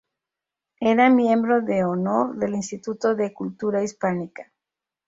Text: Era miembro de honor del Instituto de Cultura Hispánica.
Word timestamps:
Era 0.79 1.11
miembro 1.11 1.61
de 1.61 1.83
honor 1.83 2.35
del 2.37 2.55
Instituto 2.55 3.13
de 3.13 3.31
Cultura 3.33 3.83
Hispánica. 3.83 4.51